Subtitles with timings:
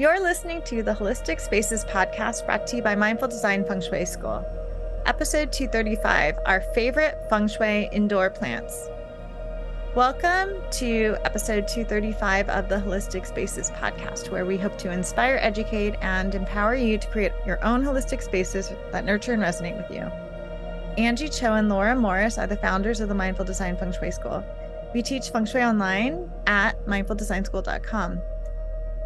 [0.00, 4.06] You're listening to the Holistic Spaces podcast brought to you by Mindful Design Feng Shui
[4.06, 4.42] School.
[5.04, 8.88] Episode 235 Our Favorite Feng Shui Indoor Plants.
[9.94, 15.96] Welcome to episode 235 of the Holistic Spaces podcast, where we hope to inspire, educate,
[16.00, 20.10] and empower you to create your own holistic spaces that nurture and resonate with you.
[20.96, 24.42] Anjie Cho and Laura Morris are the founders of the Mindful Design Feng Shui School.
[24.94, 28.22] We teach Feng Shui online at mindfuldesignschool.com.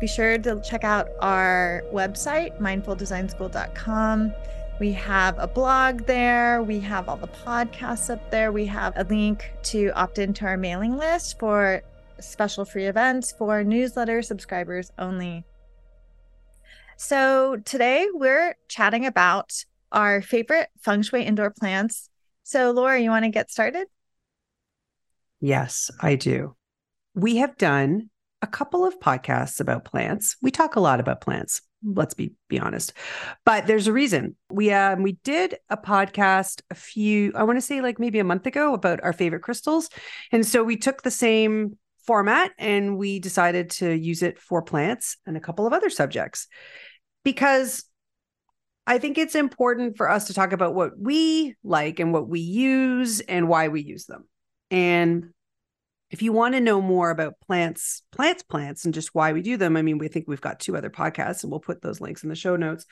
[0.01, 4.33] Be sure to check out our website, mindfuldesignschool.com.
[4.81, 6.63] We have a blog there.
[6.63, 8.51] We have all the podcasts up there.
[8.51, 11.83] We have a link to opt into our mailing list for
[12.21, 15.45] special free events for newsletter subscribers only.
[16.97, 22.11] So today we're chatting about our favorite feng shui indoor plants.
[22.43, 23.87] So, Laura, you want to get started?
[25.41, 26.57] Yes, I do.
[27.15, 28.11] We have done
[28.45, 30.37] a couple of podcasts about plants.
[30.43, 32.93] We talk a lot about plants let's be be honest.
[33.45, 34.37] But there's a reason.
[34.51, 38.25] We um we did a podcast a few i want to say like maybe a
[38.25, 39.89] month ago about our favorite crystals.
[40.33, 45.17] And so we took the same format and we decided to use it for plants
[45.27, 46.49] and a couple of other subjects.
[47.23, 47.85] Because
[48.87, 52.41] i think it's important for us to talk about what we like and what we
[52.41, 54.25] use and why we use them.
[54.71, 55.34] And
[56.11, 59.57] if you want to know more about plants, plants, plants, and just why we do
[59.57, 62.23] them, I mean, we think we've got two other podcasts and we'll put those links
[62.23, 62.87] in the show notes.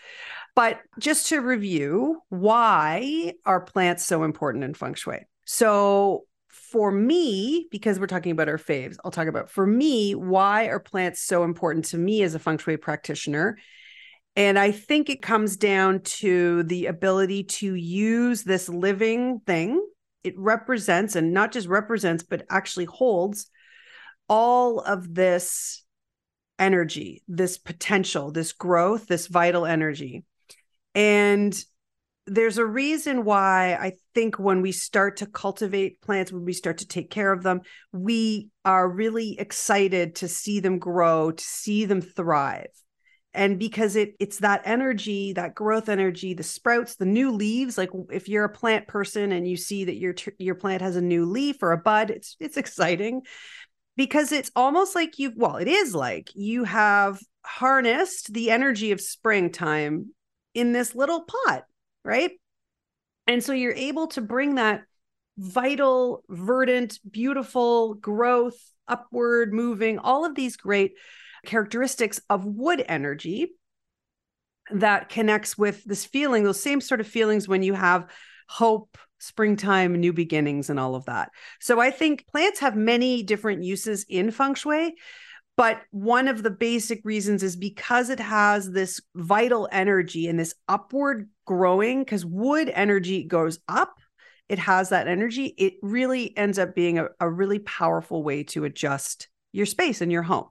[0.56, 5.26] But just to review, why are plants so important in feng shui?
[5.44, 10.66] So, for me, because we're talking about our faves, I'll talk about for me, why
[10.66, 13.58] are plants so important to me as a feng shui practitioner?
[14.36, 19.84] And I think it comes down to the ability to use this living thing
[20.24, 23.46] it represents and not just represents but actually holds
[24.28, 25.84] all of this
[26.58, 30.24] energy this potential this growth this vital energy.
[30.94, 31.58] And
[32.26, 36.78] there's a reason why I think when we start to cultivate plants, when we start
[36.78, 41.84] to take care of them, we are really excited to see them grow, to see
[41.84, 42.68] them thrive
[43.34, 47.90] and because it it's that energy that growth energy the sprouts the new leaves like
[48.10, 51.24] if you're a plant person and you see that your your plant has a new
[51.24, 53.22] leaf or a bud it's it's exciting.
[53.94, 59.00] Because it's almost like you've well it is like you have harnessed the energy of
[59.00, 60.14] springtime
[60.54, 61.64] in this little pot
[62.04, 62.32] right?
[63.26, 64.82] And so you're able to bring that
[65.38, 70.94] vital verdant beautiful growth upward moving all of these great
[71.44, 73.52] characteristics of wood energy
[74.70, 78.10] that connects with this feeling, those same sort of feelings when you have
[78.48, 81.30] hope, springtime, new beginnings, and all of that.
[81.60, 84.94] So I think plants have many different uses in feng shui.
[85.56, 90.54] But one of the basic reasons is because it has this vital energy and this
[90.66, 93.98] upward growing, because wood energy goes up,
[94.48, 95.46] it has that energy.
[95.58, 100.10] It really ends up being a, a really powerful way to adjust your space and
[100.10, 100.48] your home.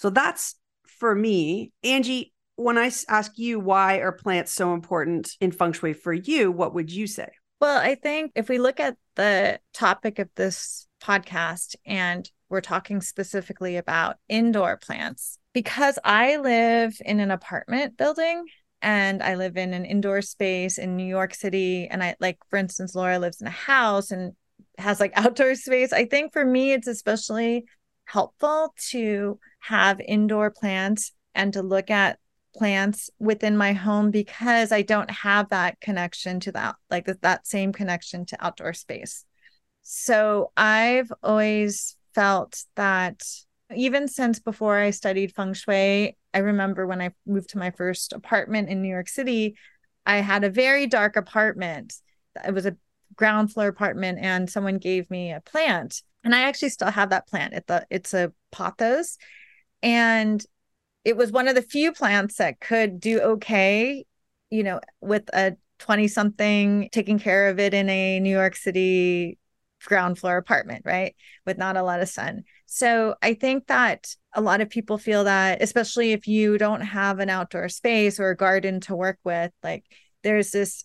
[0.00, 0.54] So that's
[0.86, 1.72] for me.
[1.84, 6.50] Anjie, when I ask you why are plants so important in feng shui for you,
[6.50, 7.28] what would you say?
[7.60, 13.02] Well, I think if we look at the topic of this podcast and we're talking
[13.02, 18.46] specifically about indoor plants, because I live in an apartment building
[18.80, 21.88] and I live in an indoor space in New York City.
[21.88, 24.32] And I like, for instance, Laura lives in a house and
[24.78, 25.92] has like outdoor space.
[25.92, 27.66] I think for me, it's especially
[28.06, 32.18] helpful to have indoor plants and to look at
[32.54, 37.72] plants within my home because I don't have that connection to that, like that same
[37.72, 39.24] connection to outdoor space.
[39.82, 43.22] So I've always felt that
[43.74, 48.12] even since before I studied feng shui, I remember when I moved to my first
[48.12, 49.56] apartment in New York City,
[50.04, 51.94] I had a very dark apartment.
[52.46, 52.76] It was a
[53.14, 56.02] ground floor apartment, and someone gave me a plant.
[56.24, 57.54] And I actually still have that plant.
[57.54, 59.16] It's a, it's a pothos
[59.82, 60.44] and
[61.04, 64.04] it was one of the few plants that could do okay,
[64.50, 69.38] you know, with a 20 something taking care of it in a New York City
[69.86, 71.16] ground floor apartment, right?
[71.46, 72.44] With not a lot of sun.
[72.66, 77.18] So I think that a lot of people feel that, especially if you don't have
[77.18, 79.84] an outdoor space or a garden to work with, like
[80.22, 80.84] there's this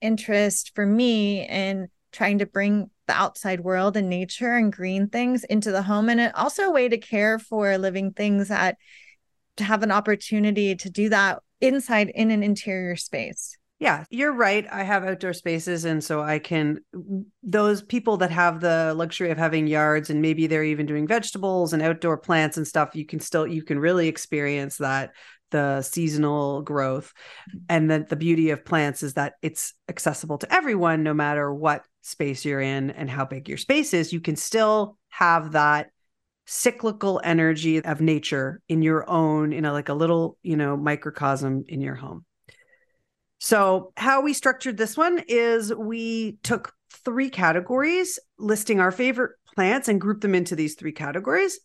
[0.00, 5.44] interest for me in trying to bring the outside world and nature and green things
[5.44, 8.76] into the home and it also a way to care for living things that
[9.56, 14.66] to have an opportunity to do that inside in an interior space Yeah, you're right.
[14.72, 15.84] I have outdoor spaces.
[15.84, 16.80] And so I can,
[17.44, 21.72] those people that have the luxury of having yards and maybe they're even doing vegetables
[21.72, 25.12] and outdoor plants and stuff, you can still, you can really experience that
[25.50, 27.12] the seasonal growth.
[27.50, 27.58] Mm-hmm.
[27.68, 31.84] And then the beauty of plants is that it's accessible to everyone, no matter what
[32.02, 34.12] space you're in and how big your space is.
[34.12, 35.90] You can still have that
[36.46, 41.64] cyclical energy of nature in your own, in a, like a little, you know, microcosm
[41.68, 42.24] in your home.
[43.40, 46.72] So, how we structured this one is we took
[47.04, 51.60] three categories, listing our favorite plants and grouped them into these three categories.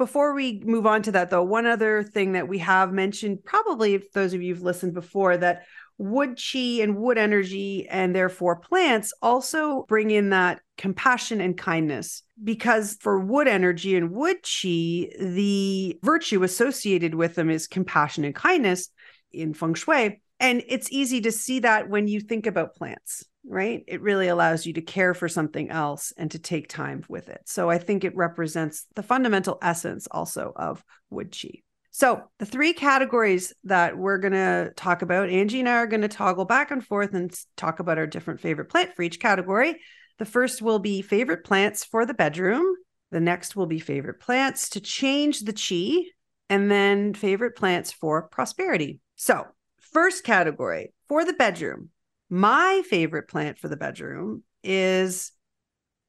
[0.00, 3.92] Before we move on to that, though, one other thing that we have mentioned, probably
[3.92, 5.64] if those of you who've listened before, that
[5.98, 12.22] wood chi and wood energy and therefore plants also bring in that compassion and kindness.
[12.42, 18.34] Because for wood energy and wood chi the virtue associated with them is compassion and
[18.34, 18.88] kindness
[19.32, 23.84] in feng shui and it's easy to see that when you think about plants, right?
[23.86, 27.42] It really allows you to care for something else and to take time with it.
[27.44, 31.60] So I think it represents the fundamental essence also of wood chi.
[31.92, 36.02] So, the three categories that we're going to talk about, Anjie and I are going
[36.02, 39.74] to toggle back and forth and talk about our different favorite plant for each category.
[40.18, 42.64] The first will be favorite plants for the bedroom.
[43.10, 46.08] The next will be favorite plants to change the chi,
[46.48, 49.00] and then favorite plants for prosperity.
[49.16, 49.48] So,
[49.92, 51.90] First category for the bedroom.
[52.28, 55.32] My favorite plant for the bedroom is,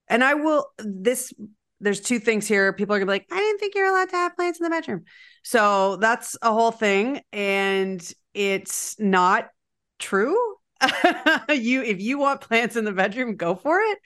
[0.07, 1.33] and I will, this,
[1.79, 2.73] there's two things here.
[2.73, 4.69] People are gonna be like, I didn't think you're allowed to have plants in the
[4.69, 5.05] bedroom.
[5.43, 7.21] So that's a whole thing.
[7.33, 9.49] And it's not
[9.97, 10.37] true.
[11.49, 13.97] you, if you want plants in the bedroom, go for it.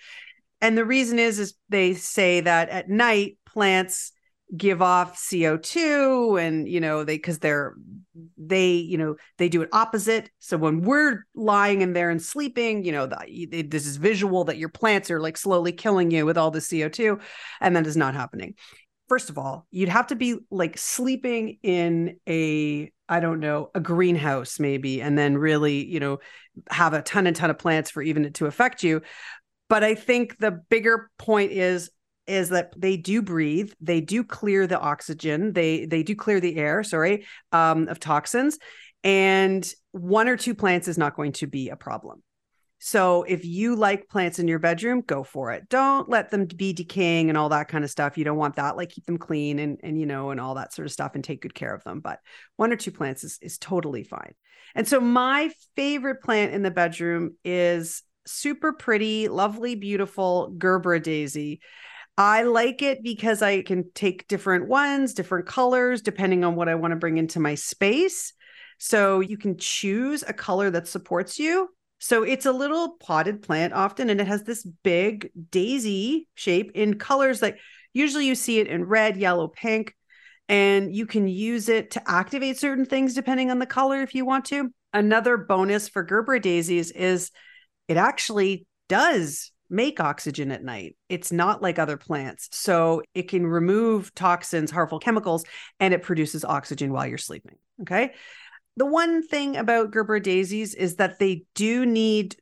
[0.62, 4.12] And the reason is, is they say that at night, plants
[4.56, 7.74] give off CO2 and you know they cuz they're
[8.38, 12.86] they you know they do it opposite so when we're lying in there and sleeping
[12.86, 16.38] you know the, this is visual that your plants are like slowly killing you with
[16.38, 17.20] all the CO2
[17.60, 18.54] and that is not happening
[19.10, 23.80] first of all you'd have to be like sleeping in a I don't know, a
[23.80, 26.20] greenhouse maybe, and then really, you know,
[26.70, 29.02] have a ton and ton of plants for even it to affect you.
[29.70, 31.90] But I think the bigger point is
[32.28, 36.58] is that they do breathe they do clear the oxygen they they do clear the
[36.58, 38.58] air sorry um, of toxins
[39.06, 42.24] and one or two plants is not going to be a problem.
[42.80, 45.70] So if you like plants in your bedroom go for it.
[45.70, 48.18] Don't let them be decaying and all that kind of stuff.
[48.18, 48.76] You don't want that.
[48.76, 51.24] Like keep them clean and and you know and all that sort of stuff and
[51.24, 52.00] take good care of them.
[52.00, 52.20] But
[52.58, 54.34] one or two plants is, is totally fine.
[54.74, 61.62] And so my favorite plant in the bedroom is super pretty lovely beautiful gerbera daisy
[62.18, 66.76] I like it because I can take different ones, different colors, depending on what I
[66.76, 68.34] want to bring into my space.
[68.78, 71.70] So you can choose a color that supports you.
[72.00, 77.00] So it's a little potted plant often, and it has this big daisy shape in
[77.00, 77.58] colors like
[77.94, 79.94] usually you see it in red, yellow, pink.
[80.48, 84.26] And you can use it to activate certain things depending on the color if you
[84.26, 84.70] want to.
[84.94, 87.32] Another bonus for Gerbera daisies is
[87.88, 90.96] it actually does make oxygen at night.
[91.10, 92.50] It's not like other plants.
[92.52, 95.46] So it can remove toxins, harmful chemicals,
[95.80, 97.56] and it produces oxygen while you're sleeping.
[97.82, 98.14] Okay.
[98.78, 102.36] The one thing about Gerber daisies is that they do need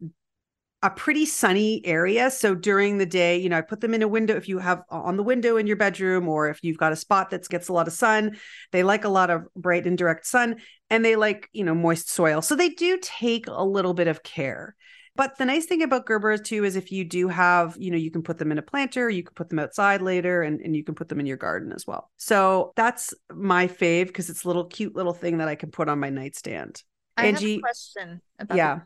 [0.83, 2.29] a pretty sunny area.
[2.29, 4.81] So during the day, you know, I put them in a window if you have
[4.89, 7.73] on the window in your bedroom or if you've got a spot that gets a
[7.73, 8.37] lot of sun.
[8.73, 10.57] They like a lot of bright and direct sun
[10.89, 12.41] and they like, you know, moist soil.
[12.41, 14.75] So they do take a little bit of care.
[15.15, 18.09] But the nice thing about Gerberas too is if you do have, you know, you
[18.09, 20.83] can put them in a planter, you can put them outside later, and, and you
[20.83, 22.09] can put them in your garden as well.
[22.17, 25.87] So that's my fave because it's a little cute little thing that I can put
[25.87, 26.81] on my nightstand.
[27.15, 28.79] I Anjie, have a question about yeah.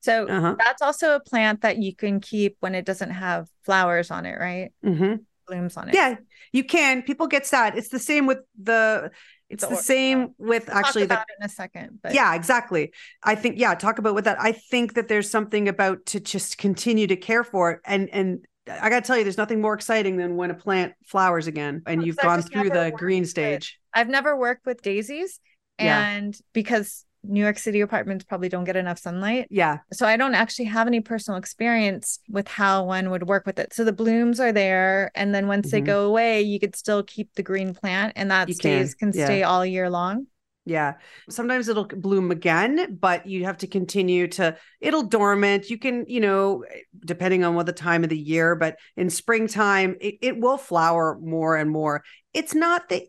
[0.00, 0.54] So uh-huh.
[0.64, 4.38] that's also a plant that you can keep when it doesn't have flowers on it,
[4.38, 4.72] right?
[4.84, 5.14] Mm-hmm.
[5.46, 5.94] Blooms on it.
[5.94, 6.16] Yeah,
[6.52, 7.02] you can.
[7.02, 7.76] People get sad.
[7.76, 9.10] It's the same with the
[9.48, 13.34] it's the, the same with we'll actually the in a second but yeah exactly i
[13.34, 17.06] think yeah talk about with that i think that there's something about to just continue
[17.06, 20.36] to care for it and and i gotta tell you there's nothing more exciting than
[20.36, 24.66] when a plant flowers again and you've gone through the green stage i've never worked
[24.66, 25.38] with daisies
[25.78, 26.40] and yeah.
[26.52, 29.46] because New York City apartments probably don't get enough sunlight.
[29.50, 29.78] Yeah.
[29.92, 33.72] So I don't actually have any personal experience with how one would work with it.
[33.72, 35.10] So the blooms are there.
[35.14, 35.76] And then once mm-hmm.
[35.76, 39.12] they go away, you could still keep the green plant and that you stays can,
[39.12, 39.26] can yeah.
[39.26, 40.26] stay all year long.
[40.64, 40.94] Yeah.
[41.30, 45.70] Sometimes it'll bloom again, but you have to continue to, it'll dormant.
[45.70, 46.64] You can, you know,
[47.04, 51.18] depending on what the time of the year, but in springtime, it, it will flower
[51.22, 52.02] more and more.
[52.34, 53.06] It's not the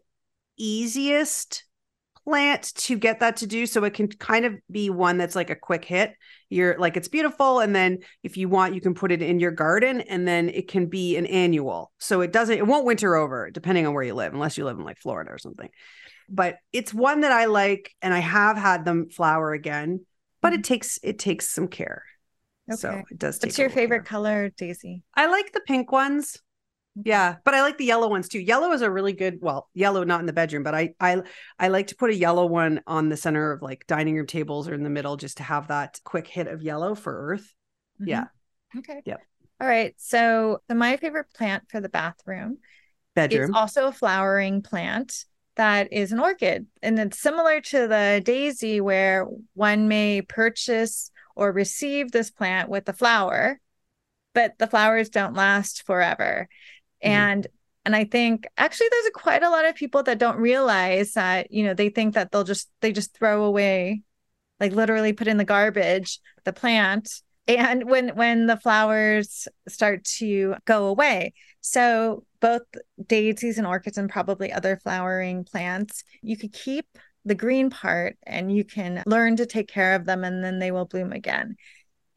[0.55, 1.63] easiest
[2.27, 3.65] plant to get that to do.
[3.65, 6.13] So it can kind of be one that's like a quick hit.
[6.49, 7.61] You're like, it's beautiful.
[7.61, 10.67] And then if you want, you can put it in your garden and then it
[10.67, 11.93] can be an annual.
[11.99, 14.77] So it doesn't, it won't winter over depending on where you live, unless you live
[14.77, 15.69] in like Florida or something.
[16.27, 20.05] But it's one that I like and I have had them flower again,
[20.41, 20.61] but it mm-hmm.
[20.63, 22.03] takes, it takes some care.
[22.69, 22.77] Okay.
[22.77, 23.39] So it does.
[23.41, 24.03] What's your favorite care.
[24.03, 25.01] color, Daisy?
[25.15, 26.37] I like the pink ones.
[27.03, 28.39] Yeah, but I like the yellow ones too.
[28.39, 31.21] Yellow is a really good, well, yellow not in the bedroom, but I I
[31.59, 34.67] I like to put a yellow one on the center of like dining room tables
[34.67, 37.53] or in the middle just to have that quick hit of yellow for earth.
[38.01, 38.09] Mm-hmm.
[38.09, 38.25] Yeah.
[38.77, 39.01] Okay.
[39.05, 39.21] Yep.
[39.61, 39.93] All right.
[39.97, 42.57] So, the my favorite plant for the bathroom
[43.15, 45.25] bedroom is also a flowering plant
[45.57, 46.67] that is an orchid.
[46.81, 52.85] And it's similar to the daisy where one may purchase or receive this plant with
[52.85, 53.59] the flower,
[54.33, 56.47] but the flowers don't last forever.
[57.03, 57.13] Mm-hmm.
[57.13, 57.47] And
[57.85, 61.63] and I think actually there's quite a lot of people that don't realize that, you
[61.63, 64.01] know, they think that they'll just they just throw away
[64.59, 70.55] like literally put in the garbage the plant and when when the flowers start to
[70.65, 71.33] go away.
[71.61, 72.63] So both
[73.05, 76.85] daisies and orchids and probably other flowering plants, you could keep
[77.25, 80.71] the green part and you can learn to take care of them and then they
[80.71, 81.55] will bloom again.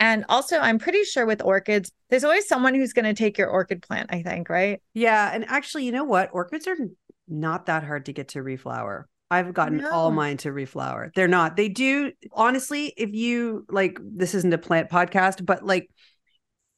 [0.01, 3.49] And also, I'm pretty sure with orchids, there's always someone who's going to take your
[3.49, 4.81] orchid plant, I think, right?
[4.95, 5.31] Yeah.
[5.33, 6.31] And actually, you know what?
[6.33, 6.77] Orchids are
[7.29, 9.05] not that hard to get to reflower.
[9.31, 9.91] I've gotten no.
[9.91, 11.11] all mine to reflower.
[11.15, 11.57] They're not.
[11.57, 15.89] They do, honestly, if you like, this isn't a plant podcast, but like,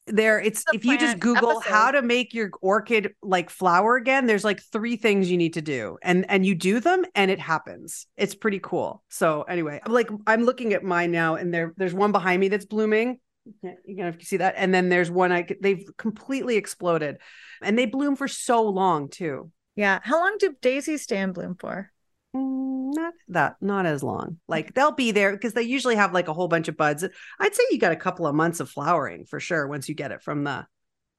[0.07, 1.71] there it's if you just google episode.
[1.71, 5.63] how to make your orchid like flower again there's like three things you need to
[5.63, 8.07] do and and you do them and it happens.
[8.17, 9.03] It's pretty cool.
[9.09, 12.49] So anyway i'm like i'm looking at mine now and there there's one behind me
[12.49, 13.19] that's blooming.
[13.63, 17.19] You know if you see that and then there's one i they've completely exploded
[17.61, 19.51] and they bloom for so long too.
[19.77, 21.93] Yeah how long do daisies stay in bloom for
[22.35, 24.39] Mm, not that, not as long.
[24.49, 27.05] Like they'll be there because they usually have like a whole bunch of buds.
[27.39, 30.13] I'd say you got a couple of months of flowering for sure once you get
[30.13, 30.67] it from the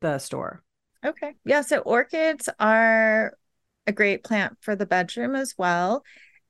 [0.01, 0.63] the store.
[1.05, 1.33] Okay.
[1.45, 1.61] Yeah.
[1.61, 3.37] So orchids are
[3.85, 6.03] a great plant for the bedroom as well.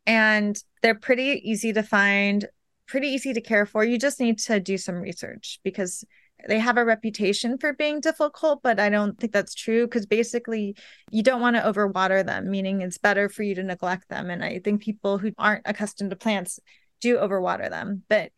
[0.05, 2.47] And they're pretty easy to find,
[2.87, 3.83] pretty easy to care for.
[3.83, 6.03] You just need to do some research because
[6.47, 10.75] they have a reputation for being difficult, but I don't think that's true because basically
[11.11, 14.29] you don't want to overwater them, meaning it's better for you to neglect them.
[14.29, 16.59] And I think people who aren't accustomed to plants
[17.01, 18.31] do overwater them, but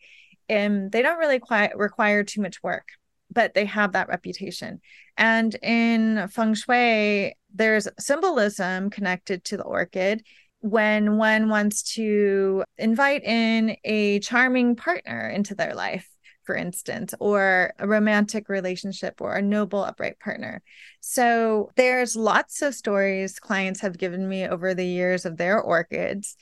[0.49, 2.89] um, they don't really quite require too much work,
[3.31, 4.81] but they have that reputation.
[5.17, 10.23] And in feng shui, there's symbolism connected to the orchid
[10.59, 16.09] when one wants to invite in a charming partner into their life
[16.45, 20.61] for instance, or a romantic relationship or a noble, upright partner.
[21.01, 26.35] So there's lots of stories clients have given me over the years of their orchids.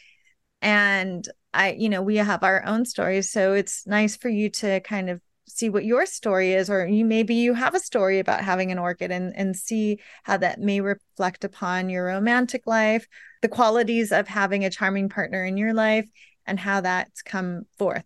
[0.61, 3.31] And I, you know, we have our own stories.
[3.31, 7.05] So it's nice for you to kind of see what your story is or you
[7.05, 10.81] maybe you have a story about having an orchid and and see how that may
[10.81, 13.07] reflect upon your romantic life
[13.41, 16.09] the qualities of having a charming partner in your life
[16.45, 18.05] and how that's come forth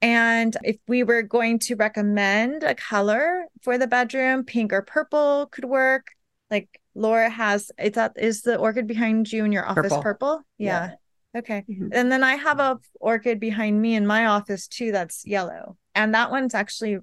[0.00, 5.48] and if we were going to recommend a color for the bedroom, pink or purple
[5.50, 6.08] could work.
[6.50, 10.02] Like Laura has, it's that is the orchid behind you in your office purple?
[10.02, 10.42] purple?
[10.56, 10.90] Yeah.
[11.34, 11.40] yeah.
[11.40, 11.64] Okay.
[11.68, 11.88] Mm-hmm.
[11.92, 15.76] And then I have a orchid behind me in my office too that's yellow.
[15.94, 16.98] And that one's actually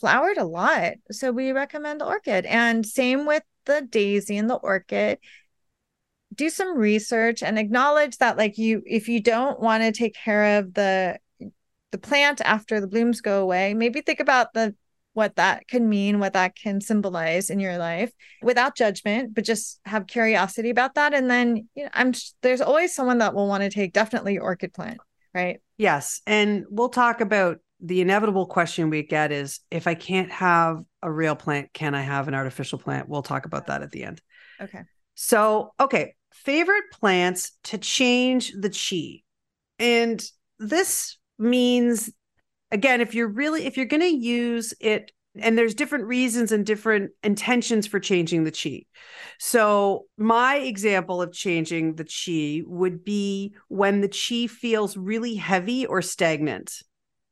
[0.00, 0.94] flowered a lot.
[1.10, 2.44] So we recommend orchid.
[2.44, 5.18] And same with the daisy and the orchid
[6.34, 10.58] do some research and acknowledge that like you if you don't want to take care
[10.58, 11.18] of the
[11.92, 14.74] the plant after the blooms go away maybe think about the
[15.14, 18.10] what that can mean what that can symbolize in your life
[18.42, 21.14] without judgment but just have curiosity about that.
[21.14, 24.72] And then you know i'm there's always someone that will want to take definitely orchid
[24.72, 24.98] plant
[25.34, 25.60] right?
[25.78, 26.20] Yes.
[26.26, 31.10] And we'll talk about the inevitable question we get is if i can't have a
[31.10, 33.08] real plant can i have an artificial plant?
[33.08, 34.20] We'll talk about that at the end.
[34.60, 34.82] Okay.
[35.14, 39.22] So okay favorite plants to change the chi.
[39.78, 40.22] And
[40.58, 42.10] this means
[42.70, 46.66] again if you're really if you're going to use it and there's different reasons and
[46.66, 48.84] different intentions for changing the chi.
[49.38, 55.86] So, my example of changing the chi would be when the chi feels really heavy
[55.86, 56.82] or stagnant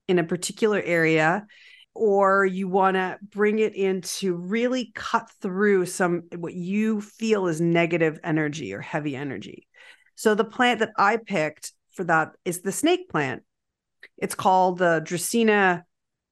[0.08, 1.46] in a particular area,
[1.94, 7.48] or you want to bring it in to really cut through some what you feel
[7.48, 9.68] is negative energy or heavy energy.
[10.14, 13.42] So, the plant that I picked for that is the snake plant.
[14.18, 15.82] It's called the Dracaena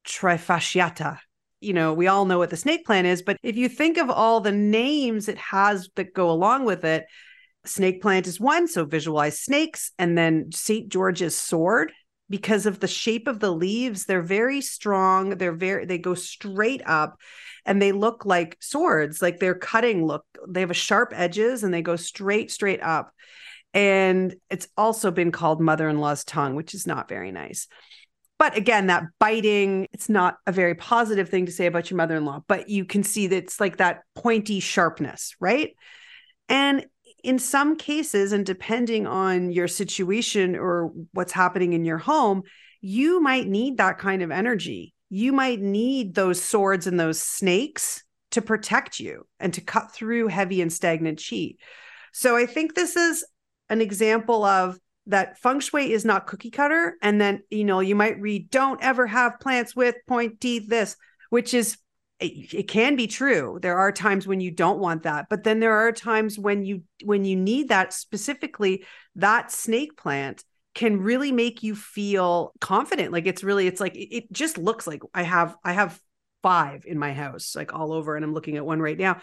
[0.07, 1.19] trifasciata.
[1.61, 4.11] You know, we all know what the snake plant is, but if you think of
[4.11, 7.07] all the names it has that go along with it,
[7.65, 8.69] snake plant is one.
[8.69, 10.89] So visualize snakes and then St.
[10.89, 11.93] George's sword
[12.31, 16.83] because of the shape of the leaves they're very strong they're very they go straight
[16.85, 17.19] up
[17.65, 21.73] and they look like swords like they're cutting look they have a sharp edges and
[21.73, 23.13] they go straight straight up
[23.75, 27.69] and it's also been called mother-in-law's tongue which is not very nice
[28.39, 32.43] but again that biting it's not a very positive thing to say about your mother-in-law
[32.49, 35.75] but you can see that it's like that pointy sharpness right
[36.49, 36.87] and
[37.25, 42.43] in some cases, and depending on your situation or what's happening in your home,
[42.81, 44.95] you might need that kind of energy.
[45.11, 50.29] You might need those swords and those snakes to protect you and to cut through
[50.29, 51.55] heavy and stagnant chi.
[52.13, 53.25] So I think this is
[53.69, 56.97] an example of that feng shui is not cookie cutter.
[57.03, 60.97] And then, you know, you might read, don't ever have plants with pointy this,
[61.31, 61.79] which is
[62.21, 63.59] it, it, can be true.
[63.63, 66.83] There are times when you don't want that but then there are times when you
[67.05, 68.85] when you need that specifically
[69.17, 70.45] that snake plant
[70.75, 73.13] can really make you feel confident.
[73.13, 75.99] Like it's really it's like it, it just looks like i have i have
[76.43, 79.21] five in my house like all over and i'm looking at one right now.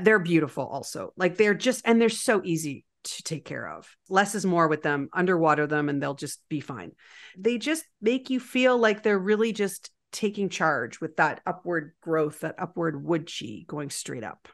[0.00, 1.12] They're beautiful also.
[1.16, 3.94] Like they're just and they're so easy to take care of.
[4.08, 5.08] Less is more with them.
[5.12, 6.92] Underwater them and they'll just be fine.
[7.38, 12.40] They just make you feel like they're really just taking charge with that upward growth,
[12.40, 14.48] that upward wood chi going straight up.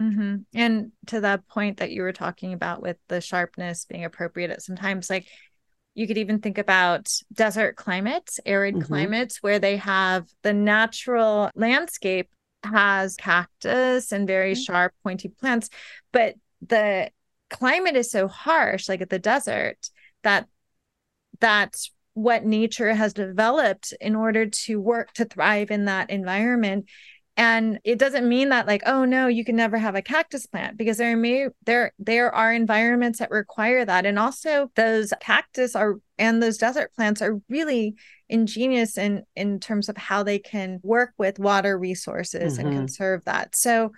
[0.00, 0.36] Mm-hmm.
[0.54, 4.62] And to that point that you were talking about with the sharpness being appropriate at
[4.62, 5.28] sometimes, like
[5.94, 8.86] you could even think about desert climates, arid mm-hmm.
[8.86, 12.28] climates, where they have the natural landscape
[12.64, 14.62] has cactus and very mm-hmm.
[14.62, 15.70] sharp, pointy plants,
[16.12, 16.34] but
[16.66, 17.10] the
[17.54, 19.88] climate is so harsh, like at the desert,
[20.24, 20.48] that
[21.40, 26.86] that's what nature has developed in order to work to thrive in that environment.
[27.36, 30.76] And it doesn't mean that like oh no you can never have a cactus plant
[30.76, 34.06] because there may there there are environments that require that.
[34.06, 37.94] And also those cactus are and those desert plants are really
[38.28, 42.66] ingenious in in terms of how they can work with water resources mm-hmm.
[42.68, 43.56] and conserve that.
[43.56, 43.92] So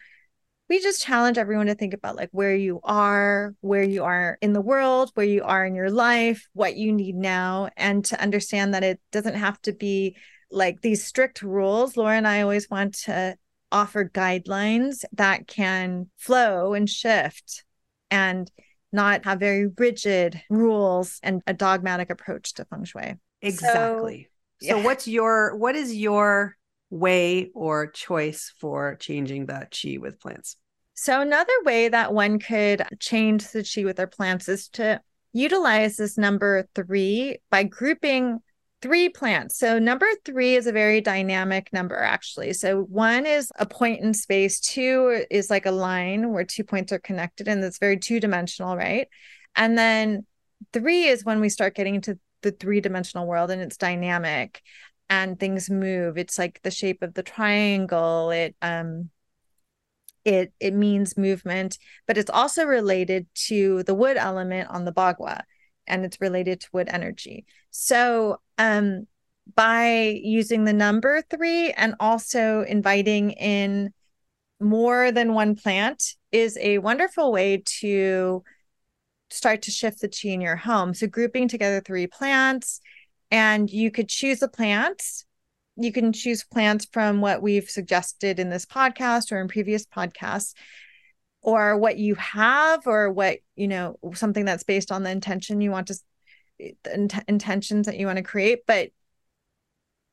[0.68, 4.52] we just challenge everyone to think about like where you are, where you are in
[4.52, 8.74] the world, where you are in your life, what you need now, and to understand
[8.74, 10.16] that it doesn't have to be
[10.50, 11.96] like these strict rules.
[11.96, 13.36] Laura and I always want to
[13.70, 17.64] offer guidelines that can flow and shift
[18.10, 18.50] and
[18.92, 23.14] not have very rigid rules and a dogmatic approach to feng shui.
[23.42, 24.28] Exactly.
[24.60, 24.84] So, so yeah.
[24.84, 26.56] what's your what is your
[26.90, 30.56] way or choice for changing the chi with plants?
[30.98, 35.00] So, another way that one could change the chi with their plants is to
[35.34, 38.38] utilize this number three by grouping
[38.80, 39.58] three plants.
[39.58, 42.54] So, number three is a very dynamic number, actually.
[42.54, 46.92] So, one is a point in space, two is like a line where two points
[46.92, 49.06] are connected, and it's very two dimensional, right?
[49.54, 50.24] And then
[50.72, 54.62] three is when we start getting into the three dimensional world and it's dynamic
[55.08, 59.10] and things move it's like the shape of the triangle it um
[60.26, 65.42] it it means movement but it's also related to the wood element on the bagua
[65.86, 69.06] and it's related to wood energy so um
[69.54, 73.92] by using the number 3 and also inviting in
[74.60, 78.42] more than one plant is a wonderful way to
[79.30, 82.80] start to shift the chi in your home so grouping together three plants
[83.30, 85.24] and you could choose the plants.
[85.76, 90.54] You can choose plants from what we've suggested in this podcast or in previous podcasts,
[91.42, 95.70] or what you have, or what, you know, something that's based on the intention you
[95.70, 95.94] want to,
[96.58, 98.60] the int- intentions that you want to create.
[98.66, 98.88] But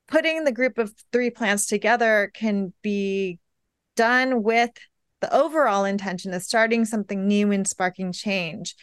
[0.06, 3.40] putting the group of three plants together can be
[3.96, 4.70] done with
[5.20, 8.76] the overall intention of starting something new and sparking change.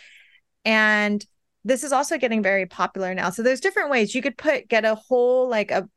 [0.66, 1.24] And
[1.64, 3.30] this is also getting very popular now.
[3.30, 5.88] So there's different ways you could put get a whole like a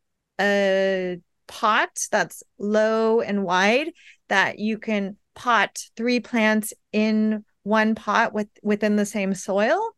[0.40, 3.90] a pot that's low and wide
[4.28, 9.90] that you can pot three plants in one pot with within the same soil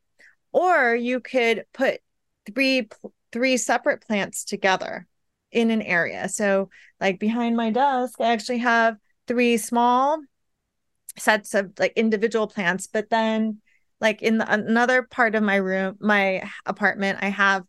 [0.52, 2.00] or you could put
[2.46, 2.88] three
[3.32, 5.06] three separate plants together
[5.52, 6.28] in an area.
[6.28, 6.70] So
[7.00, 8.96] like behind my desk I actually have
[9.26, 10.20] three small
[11.18, 13.60] sets of like individual plants but then
[14.00, 17.64] like in the, another part of my room my apartment i have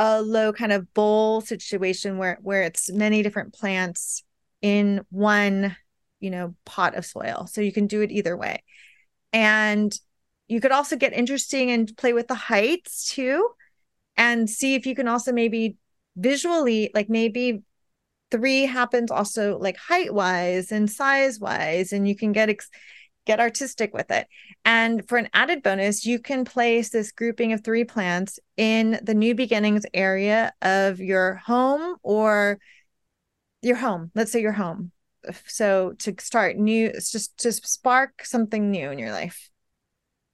[0.00, 4.24] a low kind of bowl situation where where it's many different plants
[4.62, 5.76] in one
[6.20, 7.46] you know pot of soil.
[7.52, 8.64] So you can do it either way.
[9.34, 9.94] And
[10.48, 13.46] you could also get interesting and play with the heights too
[14.16, 15.76] and see if you can also maybe
[16.16, 17.62] visually like maybe
[18.30, 22.70] three happens also like height wise and size wise and you can get ex-
[23.26, 24.26] get artistic with it.
[24.64, 29.14] And for an added bonus, you can place this grouping of three plants in the
[29.14, 32.58] new beginnings area of your home or
[33.62, 34.10] your home.
[34.14, 34.90] Let's say your home.
[35.46, 39.50] So to start new, it's just to spark something new in your life.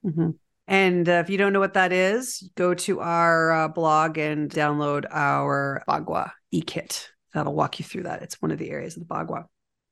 [0.05, 0.31] Mm-hmm.
[0.68, 4.51] And uh, if you don't know what that is, go to our uh, blog and
[4.51, 7.11] download our Bagua e-kit.
[7.35, 8.22] That'll walk you through that.
[8.22, 9.44] It's one of the areas of the Bagua.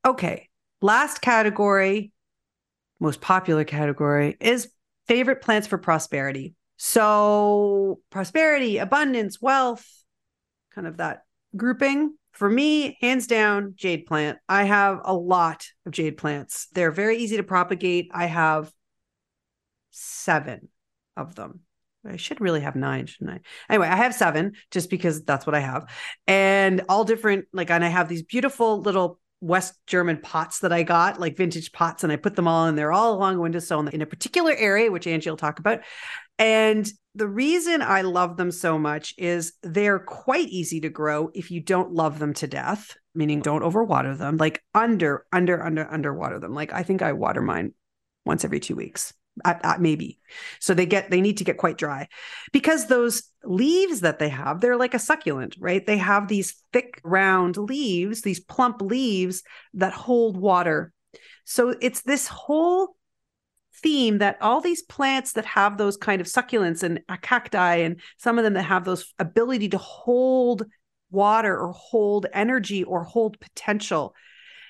[0.05, 0.49] Okay.
[0.81, 2.11] Last category
[2.99, 4.69] most popular category is
[5.07, 6.55] favorite plants for prosperity.
[6.77, 9.85] So, prosperity, abundance, wealth,
[10.73, 11.23] kind of that
[11.55, 12.15] grouping.
[12.31, 14.39] For me, hands down, jade plant.
[14.49, 16.67] I have a lot of jade plants.
[16.73, 18.11] They're very easy to propagate.
[18.13, 18.71] I have
[19.91, 20.67] seven
[21.15, 21.61] of them.
[22.05, 23.73] I should really have nine, shouldn't I?
[23.73, 25.89] Anyway, I have seven just because that's what I have.
[26.27, 30.81] And all different, like, and I have these beautiful little West German pots that I
[30.81, 33.87] got, like vintage pots, and I put them all in there, all along a windowsill
[33.87, 35.81] in a particular area, which Anjie will talk about.
[36.39, 41.51] And the reason I love them so much is they're quite easy to grow if
[41.51, 46.39] you don't love them to death, meaning don't overwater them, like under, under, under, underwater
[46.39, 46.55] them.
[46.55, 47.73] Like I think I water mine
[48.25, 50.19] once every two weeks at, at maybe.
[50.59, 52.07] So they get they need to get quite dry
[52.53, 55.85] because those leaves that they have, they're like a succulent, right?
[55.85, 59.43] They have these thick round leaves, these plump leaves
[59.73, 60.93] that hold water.
[61.45, 62.95] So it's this whole
[63.81, 68.37] theme that all these plants that have those kind of succulents and cacti and some
[68.37, 70.63] of them that have those ability to hold
[71.11, 74.15] water or hold energy or hold potential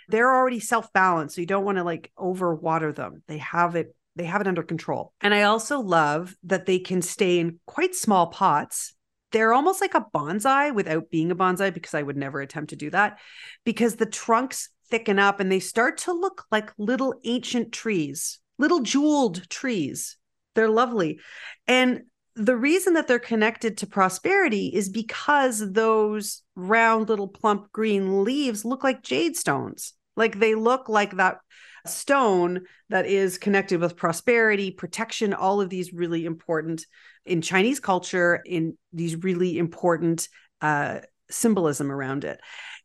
[0.10, 4.26] they're already self-balanced so you don't want to like overwater them they have it they
[4.26, 5.14] have it under control.
[5.22, 8.94] And I also love that they can stay in quite small pots.
[9.32, 12.76] They're almost like a bonsai without being a bonsai because I would never attempt to
[12.76, 13.20] do that
[13.66, 18.82] because the trunks thicken up and they start to look like little ancient trees, little
[18.82, 20.18] jeweled trees.
[20.54, 21.20] They're lovely.
[21.68, 22.04] And
[22.36, 28.64] the reason that they're connected to prosperity is because those round little plump green leaves
[28.66, 29.94] look like jade stones.
[30.16, 31.40] Like they look like that
[31.86, 36.86] stone that is connected with prosperity, protection, all of these really important
[37.26, 40.28] in Chinese culture, in these really important
[40.62, 41.00] uh,
[41.30, 42.40] symbolism around it.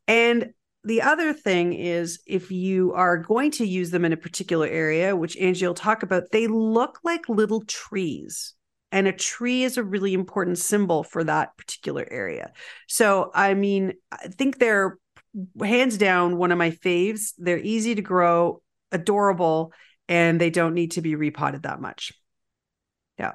[0.07, 0.51] And
[0.85, 5.15] the other thing is if you are going to use them in a particular area,
[5.15, 8.55] which Anjie will talk about, they look like little trees.
[8.93, 12.53] And a tree is a really important symbol for that particular area.
[12.89, 14.99] So, I mean, I think they're
[15.63, 17.33] hands down one of my faves.
[17.39, 18.63] They're easy to grow
[18.93, 19.73] adorable
[20.09, 22.13] and they don't need to be repotted that much.
[23.19, 23.33] Yeah.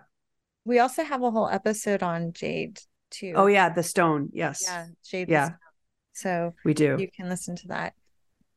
[0.65, 2.79] We also have a whole episode on jade
[3.11, 3.33] too.
[3.35, 4.29] Oh yeah, the stone.
[4.33, 4.63] Yes.
[4.67, 5.29] Yeah, jade.
[5.29, 5.51] Yeah.
[6.13, 6.97] So we do.
[6.99, 7.93] You can listen to that.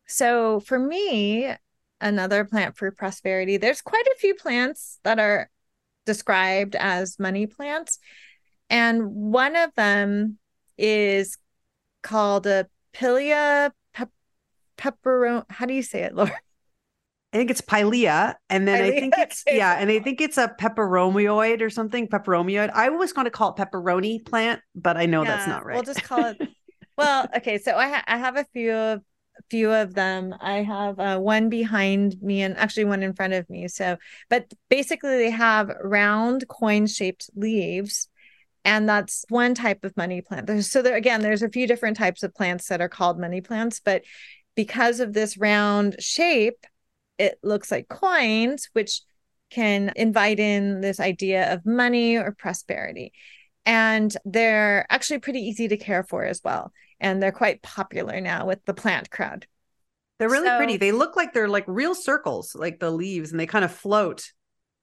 [0.07, 1.53] So for me,
[2.01, 5.51] another plant for prosperity, there's quite a few plants that are
[6.07, 7.99] described as money plants.
[8.71, 10.39] And one of them
[10.77, 11.37] is
[12.03, 12.67] called a
[12.99, 14.11] Pilea pep-
[14.77, 15.45] pepperon.
[15.49, 16.33] How do you say it, Laura?
[17.33, 18.97] I think it's pilea, and then pilea?
[18.97, 22.09] I think it's yeah, and I think it's a peperomioid or something.
[22.09, 22.71] Peperomioid.
[22.71, 25.75] I was going to call it pepperoni plant, but I know yeah, that's not right.
[25.75, 26.39] We'll just call it.
[26.97, 27.59] well, okay.
[27.59, 29.03] So I ha- I have a few of
[29.51, 30.35] few of them.
[30.41, 33.69] I have uh, one behind me and actually one in front of me.
[33.69, 33.97] So,
[34.31, 38.08] but basically they have round coin shaped leaves.
[38.69, 40.47] And that's one type of money plant.
[40.47, 43.41] There's, so there again, there's a few different types of plants that are called money
[43.41, 44.03] plants, but
[44.57, 46.67] because of this round shape,
[47.17, 49.01] it looks like coins, which
[49.49, 53.15] can invite in this idea of money or prosperity.
[53.65, 56.71] And they're actually pretty easy to care for as well.
[57.01, 59.47] And they're quite popular now with the plant crowd.
[60.19, 60.77] They're really so, pretty.
[60.77, 64.31] They look like they're like real circles, like the leaves, and they kind of float,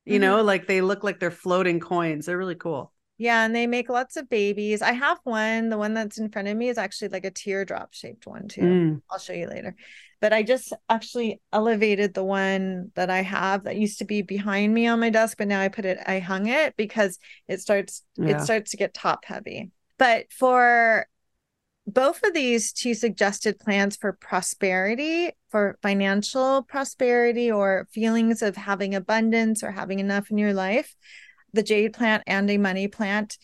[0.06, 0.22] you mm-hmm.
[0.22, 2.26] know, like they look like they're floating coins.
[2.26, 2.92] They're really cool.
[3.18, 4.82] Yeah, and they make lots of babies.
[4.82, 5.70] I have one.
[5.70, 8.62] The one that's in front of me is actually like a teardrop shaped one too.
[8.62, 9.02] Mm.
[9.10, 9.76] I'll show you later
[10.22, 14.74] but I just actually elevated the one that I have that used to be behind
[14.74, 18.02] me on my desk, but now I put it, I hung it because it starts,
[18.16, 18.38] yeah.
[18.38, 19.72] it starts to get top heavy.
[20.00, 21.08] But for
[21.86, 28.96] both of these two suggested plans for prosperity, for financial prosperity or feelings of having
[28.96, 30.96] abundance or having enough in your life,
[31.56, 33.38] the jade plant and a money plant,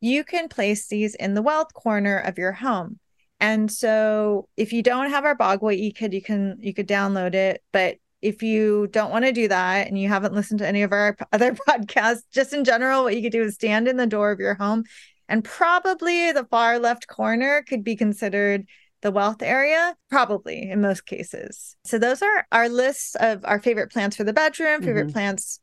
[0.00, 2.98] you can place these in the wealth corner of your home.
[3.40, 7.62] And so if you don't have our Bagua e-kit, you can you could download it.
[7.72, 10.92] But if you don't want to do that and you haven't listened to any of
[10.92, 14.30] our other podcasts, just in general, what you could do is stand in the door
[14.30, 14.84] of your home
[15.28, 18.66] and probably the far left corner could be considered
[19.02, 19.94] the wealth area?
[20.10, 21.76] Probably in most cases.
[21.84, 25.12] So those are our lists of our favorite plants for the bedroom, favorite mm-hmm.
[25.12, 25.60] plants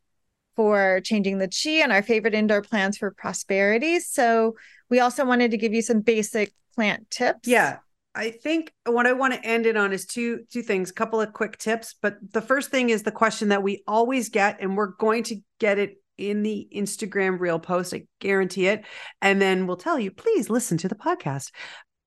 [0.56, 4.00] for changing the chi, and our favorite indoor plants for prosperity.
[4.00, 4.54] So
[4.90, 7.48] we also wanted to give you some basic plant tips.
[7.48, 7.78] Yeah.
[8.16, 11.20] I think what I want to end it on is two two things, a couple
[11.20, 11.96] of quick tips.
[12.00, 15.36] But the first thing is the question that we always get, and we're going to
[15.58, 17.92] get it in the Instagram reel post.
[17.92, 18.84] I guarantee it.
[19.20, 21.50] And then we'll tell you, please listen to the podcast.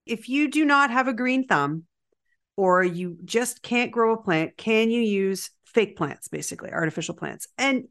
[0.05, 1.83] If you do not have a green thumb
[2.55, 7.47] or you just can't grow a plant, can you use fake plants, basically, artificial plants?
[7.57, 7.83] And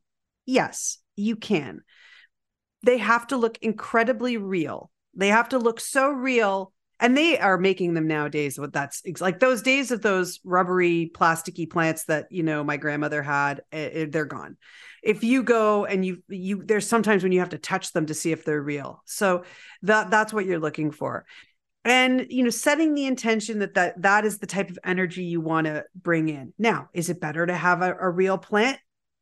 [0.46, 1.82] yes, you can.
[2.82, 4.90] They have to look incredibly real.
[5.14, 9.38] They have to look so real and they are making them nowadays what that's like
[9.38, 14.06] those days of those rubbery plasticky plants that you know my grandmother had eh, eh,
[14.08, 14.56] they're gone.
[15.02, 18.14] If you go and you you there's sometimes when you have to touch them to
[18.14, 19.02] see if they're real.
[19.04, 19.44] So
[19.82, 21.26] that that's what you're looking for.
[21.84, 25.40] And you know setting the intention that that that is the type of energy you
[25.40, 26.54] want to bring in.
[26.58, 28.78] Now is it better to have a, a real plant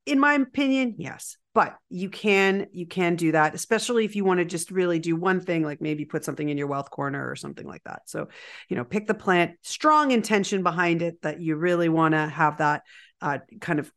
[0.07, 4.39] in my opinion yes but you can you can do that especially if you want
[4.39, 7.37] to just really do one thing like maybe put something in your wealth corner or
[7.37, 8.03] something like that.
[8.07, 8.29] So
[8.69, 12.59] you know pick the plant strong intention behind it that you really want to have
[12.59, 12.83] that
[13.23, 13.91] uh, kind of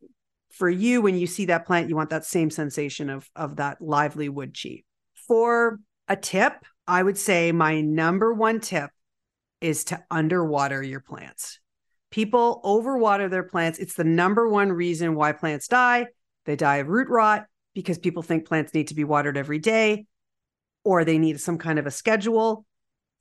[0.52, 3.82] for you when you see that plant you want that same sensation of of that
[3.82, 4.84] lively wood chi.
[5.28, 8.92] For a tip i would say my number one tip
[9.60, 11.60] is to underwater your plants
[12.18, 16.06] people overwater their plants it's the number one reason why plants die
[16.46, 17.46] they die of root rot
[17.78, 20.08] because people think plants need to be watered every day
[20.88, 22.66] or they need some kind of a schedule.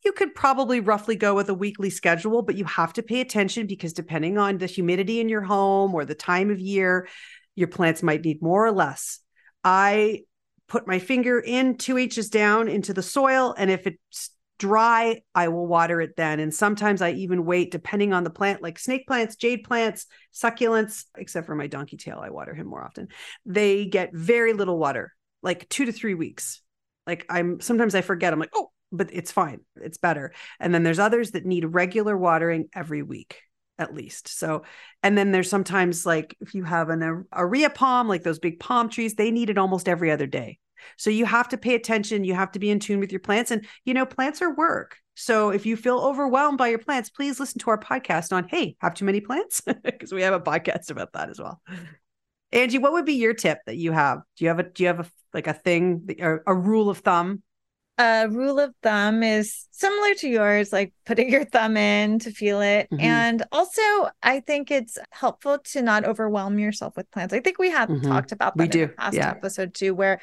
[0.05, 3.67] You could probably roughly go with a weekly schedule, but you have to pay attention
[3.67, 7.09] because depending on the humidity in your home or the time of year,
[7.57, 9.19] your plants might need more or less.
[9.65, 10.23] I
[10.69, 15.49] put my finger in two inches down into the soil, and if it's dry, I
[15.49, 16.41] will water it then.
[16.41, 21.05] And sometimes I even wait, depending on the plant, like snake plants, jade plants, succulents,
[21.17, 23.09] except for my donkey tail, I water him more often.
[23.45, 26.63] They get very little water, like two to three weeks.
[27.07, 29.61] Like I'm sometimes I forget, I'm like, oh, but it's fine.
[29.77, 30.33] It's better.
[30.61, 33.41] And then there's others that need regular watering every week
[33.79, 34.29] at least.
[34.29, 34.63] So,
[35.03, 38.89] and then there's sometimes like if you have an areca palm, like those big palm
[38.89, 40.59] trees, they need it almost every other day.
[40.97, 42.25] So you have to pay attention.
[42.25, 43.51] You have to be in tune with your plants.
[43.51, 44.99] And, you know, plants are work.
[45.15, 48.77] So if you feel overwhelmed by your plants, please listen to our podcast on, hey,
[48.81, 49.63] have too many plants?
[49.83, 51.61] Because we have a podcast about that as well.
[52.53, 54.21] Anjie, what would be your tip that you have?
[54.37, 56.99] Do you have a, do you have a, like a thing or a rule of
[56.99, 57.43] thumb?
[57.99, 62.61] A rule of thumb is similar to yours, like putting your thumb in to feel
[62.61, 62.89] it.
[62.91, 63.01] Mm-hmm.
[63.01, 63.81] And also,
[64.23, 67.33] I think it's helpful to not overwhelm yourself with plants.
[67.33, 68.07] I think we have mm-hmm.
[68.07, 68.89] talked about that we do.
[68.89, 69.31] past yeah.
[69.31, 70.21] episode too, where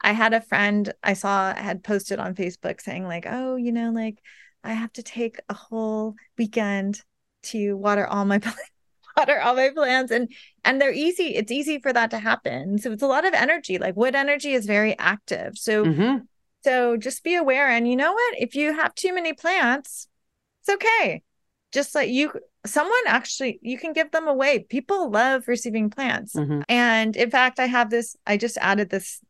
[0.00, 3.90] I had a friend I saw had posted on Facebook saying, like, oh, you know,
[3.90, 4.18] like
[4.62, 7.02] I have to take a whole weekend
[7.44, 8.70] to water all my plants
[9.16, 10.12] water all my plants.
[10.12, 10.30] And
[10.64, 12.78] and they're easy it's easy for that to happen.
[12.78, 13.78] So it's a lot of energy.
[13.78, 15.56] Like wood energy is very active.
[15.56, 16.24] So mm-hmm.
[16.62, 17.68] so just be aware.
[17.68, 18.34] And you know what?
[18.38, 20.08] If you have too many plants
[20.60, 21.22] it's okay.
[21.72, 22.32] Just like you
[22.64, 24.60] someone actually you can give them away.
[24.60, 26.34] People love receiving plants.
[26.34, 26.62] Mm-hmm.
[26.68, 29.20] and in fact i have this i just added this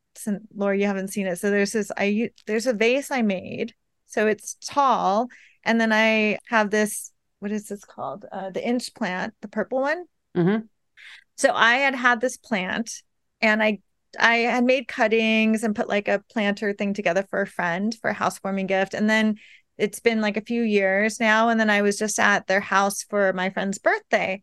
[0.54, 1.36] Laura, you haven't seen it.
[1.38, 3.74] So there's this, I there's a vase I made.
[4.06, 5.28] So it's tall.
[5.64, 8.24] And then I have this, what is this called?
[8.30, 10.04] Uh, the inch plant, the purple one.
[10.36, 10.66] Mm-hmm.
[11.36, 13.02] So I had had this plant
[13.40, 13.80] and I
[14.18, 18.10] I had made cuttings and put like a planter thing together for a friend for
[18.10, 18.94] a housewarming gift.
[18.94, 19.36] And then
[19.76, 21.48] it's been like a few years now.
[21.48, 24.42] And then I was just at their house for my friend's birthday.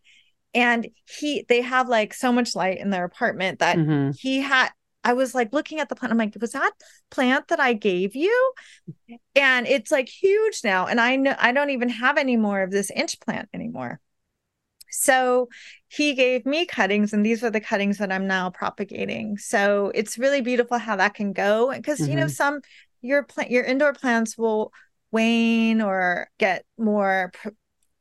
[0.52, 0.86] And
[1.18, 4.12] he they have like so much light in their apartment that mm-hmm.
[4.16, 4.70] he had
[5.04, 6.12] I was like looking at the plant.
[6.12, 6.72] I'm like, was that
[7.10, 8.52] plant that I gave you?
[9.34, 10.86] And it's like huge now.
[10.86, 14.00] And I know I don't even have any more of this inch plant anymore.
[14.90, 15.48] So
[15.88, 19.38] he gave me cuttings, and these are the cuttings that I'm now propagating.
[19.38, 21.72] So it's really beautiful how that can go.
[21.72, 22.10] Because mm-hmm.
[22.10, 22.30] you know, mm-hmm.
[22.30, 22.60] some
[23.02, 24.72] your plant your indoor plants will
[25.10, 27.30] wane or get more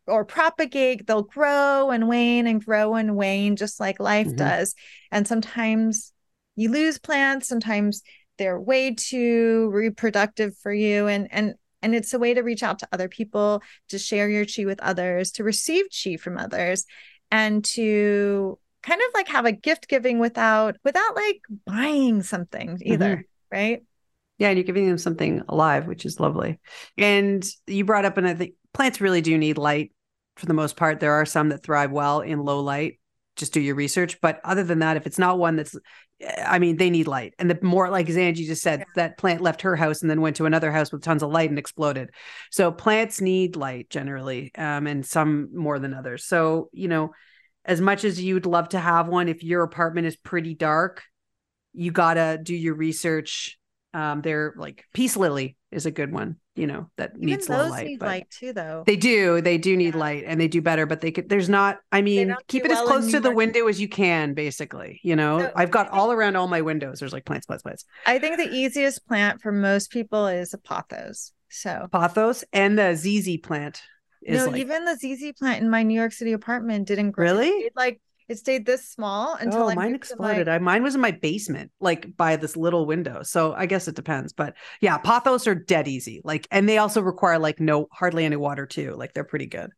[0.08, 4.38] or propagate they'll grow and wane and grow and wane just like life mm-hmm.
[4.38, 4.76] does
[5.12, 6.12] and sometimes
[6.56, 8.04] you lose plants sometimes
[8.38, 11.08] they're way too reproductive for you.
[11.08, 14.46] And and and it's a way to reach out to other people to share your
[14.46, 16.86] chi with others to receive chi from others
[17.30, 23.18] and to kind of like have a gift giving without without like buying something either
[23.18, 23.56] mm-hmm.
[23.56, 23.84] right?
[24.38, 26.60] Yeah and you're giving them something alive which is lovely.
[26.98, 29.92] And you brought up and i think plants really do need light
[30.38, 31.00] for the most part.
[31.00, 33.00] There are some that thrive well in low light
[33.36, 34.20] just do your research.
[34.22, 35.76] But other than that, if it's not one that's,
[36.46, 37.34] I mean, they need light.
[37.40, 38.86] And the more, like as Anjie just said, yeah.
[38.96, 41.50] that plant left her house and then went to another house with tons of light
[41.50, 42.12] and exploded.
[42.52, 46.26] So plants need light generally, um, and some more than others.
[46.26, 47.12] So, you know,
[47.66, 51.02] as much as you'd love to have one, if your apartment is pretty dark,
[51.74, 53.58] you gotta do your research.
[53.94, 57.68] Um, they're like peace lily is a good one you know that Even needs low
[57.68, 58.84] light need light too though.
[58.86, 60.00] They do they do need yeah.
[60.00, 62.84] light and they do better but they could there's not i mean keep it well
[62.84, 65.40] as close to the window as you can basically you know?
[65.40, 67.86] So i've got all around all my windows there's like plants plants plants.
[68.06, 71.88] I think the easiest plant for most people is a pothos so.
[71.92, 73.82] Pothos and the zz plant
[74.28, 74.58] no like...
[74.58, 77.26] even the zz plant in my new york city apartment didn't grow.
[77.26, 77.72] Really?
[77.76, 80.48] Like it stayed this small until oh, mine exploded.
[80.48, 83.24] I, mine was in my basement, like by this little window.
[83.24, 84.34] So I guess it depends.
[84.34, 86.22] But yeah, pothos are dead easy.
[86.24, 88.96] Like, and they also require like no hardly any water too.
[88.96, 89.72] Like they're pretty good.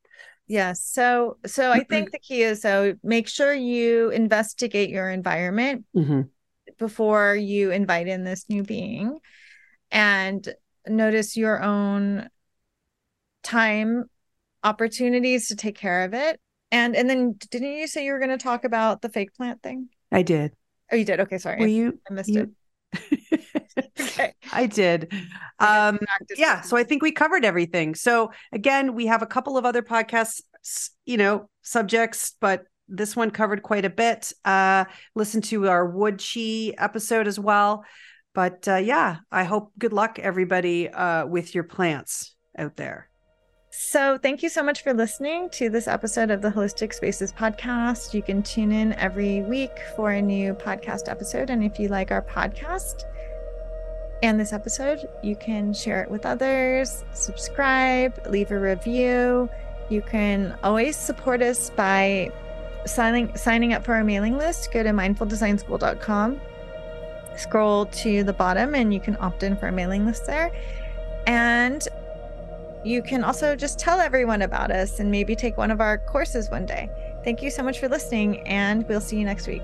[0.47, 0.83] Yes.
[0.83, 6.21] So so I think the key is so make sure you investigate your environment mm-hmm.
[6.77, 9.17] before you invite in this new being
[9.89, 10.47] and
[10.87, 12.29] notice your own
[13.41, 14.05] time
[14.63, 16.39] opportunities to take care of it
[16.71, 19.61] and and then didn't you say you were going to talk about the fake plant
[19.61, 19.89] thing?
[20.11, 20.53] I did.
[20.91, 21.19] Oh, you did.
[21.21, 21.59] Okay, sorry.
[21.59, 21.99] Were you?
[22.09, 22.53] I missed you...
[22.93, 23.41] it.
[23.99, 24.33] okay.
[24.53, 25.11] I did.
[25.59, 25.99] Um,
[26.37, 26.61] yeah.
[26.61, 27.95] So I think we covered everything.
[27.95, 30.41] So again, we have a couple of other podcasts,
[31.05, 34.31] you know, subjects, but this one covered quite a bit.
[34.43, 37.83] Uh, listen to our wood chi episode as well.
[38.33, 43.09] But uh, yeah, I hope good luck everybody uh, with your plants out there.
[43.77, 48.13] So, thank you so much for listening to this episode of the Holistic Spaces podcast.
[48.13, 51.49] You can tune in every week for a new podcast episode.
[51.49, 53.03] And if you like our podcast
[54.23, 59.49] and this episode, you can share it with others, subscribe, leave a review.
[59.89, 62.31] You can always support us by
[62.85, 64.71] signing signing up for our mailing list.
[64.71, 66.39] Go to mindfuldesignschool.com,
[67.35, 70.49] scroll to the bottom, and you can opt in for a mailing list there.
[71.27, 71.85] And
[72.85, 76.51] you can also just tell everyone about us and maybe take one of our courses
[76.51, 76.89] one day.
[77.23, 79.63] Thank you so much for listening, and we'll see you next week.